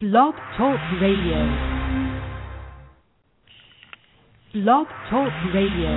[0.00, 1.44] Blog Talk Radio.
[4.54, 5.92] Blog Talk Radio.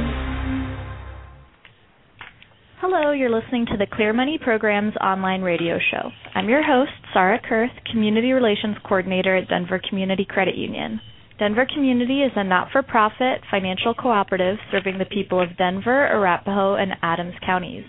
[2.82, 6.10] Hello, you're listening to the Clear Money Program's online radio show.
[6.36, 11.00] I'm your host, Sarah Kurth, Community Relations Coordinator at Denver Community Credit Union.
[11.40, 16.76] Denver Community is a not for profit financial cooperative serving the people of Denver, Arapahoe,
[16.76, 17.86] and Adams counties.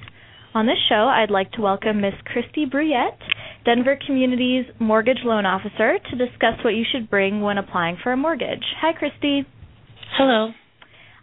[0.54, 2.14] On this show, I'd like to welcome Ms.
[2.30, 3.18] Kristi Brouillette,
[3.64, 8.16] Denver Community's mortgage loan officer, to discuss what you should bring when applying for a
[8.16, 8.62] mortgage.
[8.80, 9.46] Hi, Kristi.
[10.18, 10.50] Hello.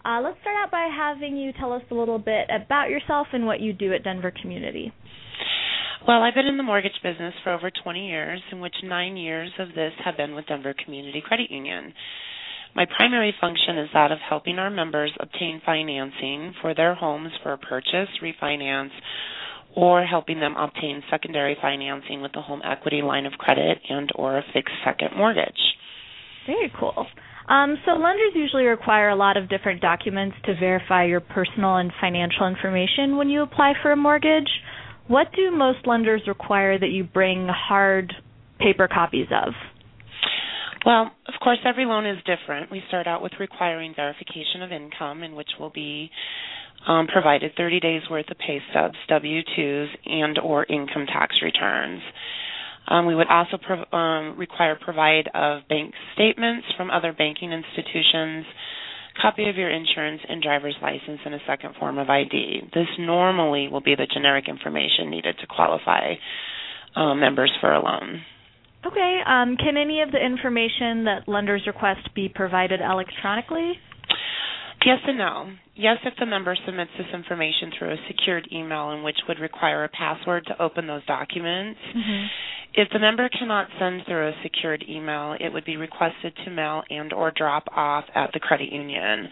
[0.04, 3.46] Uh, let's start out by having you tell us a little bit about yourself and
[3.46, 4.92] what you do at Denver Community.
[6.08, 9.52] Well, I've been in the mortgage business for over 20 years, in which nine years
[9.60, 11.94] of this have been with Denver Community Credit Union.
[12.74, 17.54] My primary function is that of helping our members obtain financing for their homes for
[17.54, 18.90] a purchase, refinance,
[19.76, 24.38] or helping them obtain secondary financing with a home equity line of credit and or
[24.38, 25.60] a fixed second mortgage.
[26.46, 27.08] Very cool.
[27.48, 31.92] Um, so lenders usually require a lot of different documents to verify your personal and
[32.00, 34.50] financial information when you apply for a mortgage.
[35.08, 38.14] What do most lenders require that you bring hard
[38.60, 39.54] paper copies of?
[40.86, 42.72] Well, of course, every loan is different.
[42.72, 46.10] We start out with requiring verification of income, in which will be
[46.88, 52.02] um, provided 30 days worth of pay stubs, W-2s, and or income tax returns.
[52.88, 58.46] Um, we would also pro- um, require provide of bank statements from other banking institutions,
[59.22, 62.62] copy of your insurance and driver's license, and a second form of ID.
[62.74, 66.16] This normally will be the generic information needed to qualify
[66.96, 68.22] uh, members for a loan.
[68.86, 69.22] Okay.
[69.28, 73.74] Um, can any of the information that lenders request be provided electronically?
[74.86, 75.52] Yes and no.
[75.76, 79.84] Yes, if the member submits this information through a secured email, in which would require
[79.84, 81.80] a password to open those documents.
[81.96, 82.26] Mm-hmm.
[82.74, 86.84] If the member cannot send through a secured email, it would be requested to mail
[86.90, 89.28] and or drop off at the credit union.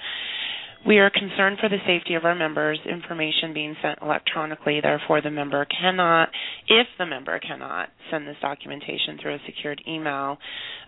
[0.88, 4.80] We are concerned for the safety of our members, information being sent electronically.
[4.82, 6.30] Therefore, the member cannot,
[6.68, 10.38] if the member cannot send this documentation through a secured email,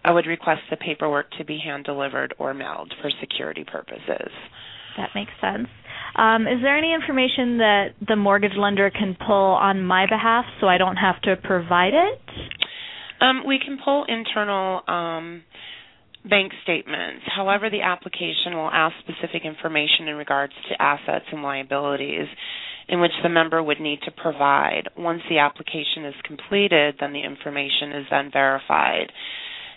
[0.04, 4.32] I would request the paperwork to be hand delivered or mailed for security purposes.
[4.98, 5.68] That makes sense.
[6.16, 10.68] Um, is there any information that the mortgage lender can pull on my behalf so
[10.68, 12.22] I don't have to provide it?
[13.22, 15.44] Um, we can pull internal um,
[16.30, 17.24] bank statements.
[17.36, 22.28] However, the application will ask specific information in regards to assets and liabilities
[22.88, 24.90] in which the member would need to provide.
[24.98, 29.12] Once the application is completed, then the information is then verified.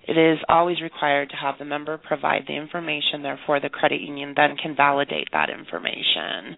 [0.07, 4.35] It is always required to have the member provide the information, therefore, the credit union
[4.37, 6.57] then can validate that information.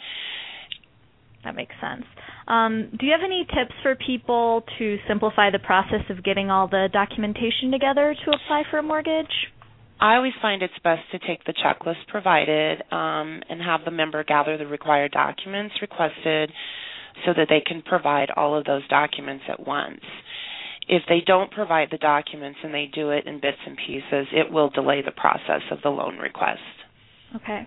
[1.44, 2.04] That makes sense.
[2.48, 6.66] Um, do you have any tips for people to simplify the process of getting all
[6.66, 9.30] the documentation together to apply for a mortgage?
[10.00, 14.22] I always find it's best to take the checklist provided um, and have the member
[14.24, 16.52] gather the required documents requested
[17.24, 20.00] so that they can provide all of those documents at once.
[20.88, 24.52] If they don't provide the documents and they do it in bits and pieces, it
[24.52, 26.60] will delay the process of the loan request.
[27.34, 27.66] Okay.